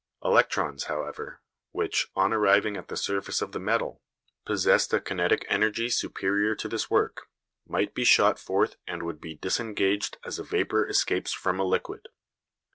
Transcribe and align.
Electrons, 0.25 0.85
however, 0.85 1.43
which, 1.69 2.07
on 2.15 2.33
arriving 2.33 2.75
at 2.75 2.87
the 2.87 2.97
surface 2.97 3.39
of 3.39 3.51
the 3.51 3.59
metal, 3.59 4.01
possessed 4.47 4.91
a 4.95 4.99
kinetic 4.99 5.45
energy 5.47 5.91
superior 5.91 6.55
to 6.55 6.67
this 6.67 6.89
work, 6.89 7.27
might 7.67 7.93
be 7.93 8.03
shot 8.03 8.39
forth 8.39 8.77
and 8.87 9.03
would 9.03 9.21
be 9.21 9.35
disengaged 9.35 10.17
as 10.25 10.39
a 10.39 10.43
vapour 10.43 10.87
escapes 10.89 11.33
from 11.33 11.59
a 11.59 11.63
liquid. 11.63 12.07